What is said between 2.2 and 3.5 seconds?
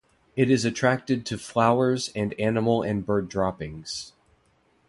animal and bird